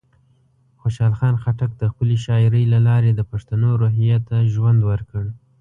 خوشحال 0.81 1.13
خان 1.19 1.35
خټک 1.43 1.71
د 1.77 1.83
خپلې 1.91 2.15
شاعرۍ 2.25 2.63
له 2.73 2.79
لارې 2.87 3.11
د 3.15 3.21
پښتنو 3.31 3.69
روحیه 3.81 4.17
ته 4.27 4.37
ژوند 4.53 4.79
ورکړ. 4.89 5.23